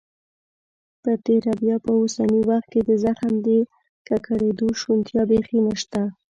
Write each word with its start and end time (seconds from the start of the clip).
په 1.03 1.11
تیره 1.25 1.53
بیا 1.61 1.75
په 1.85 1.91
اوسني 1.99 2.41
وخت 2.49 2.67
کې 2.73 2.81
د 2.89 2.91
زخم 3.03 3.31
د 3.47 3.49
ککړېدو 4.07 4.67
شونتیا 4.81 5.21
بيخي 5.31 5.59
نشته. 5.67 6.01